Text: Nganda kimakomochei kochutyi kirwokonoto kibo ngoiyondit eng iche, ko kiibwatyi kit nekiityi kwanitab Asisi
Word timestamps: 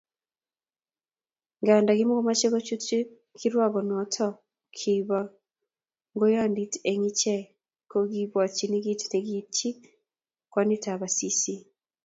Nganda 1.61 1.91
kimakomochei 1.97 2.51
kochutyi 2.53 2.99
kirwokonoto 3.39 4.27
kibo 4.77 5.19
ngoiyondit 6.13 6.73
eng 6.89 7.03
iche, 7.09 7.37
ko 7.91 7.97
kiibwatyi 8.11 8.65
kit 8.85 9.01
nekiityi 9.13 9.69
kwanitab 10.51 10.99
Asisi 11.07 11.55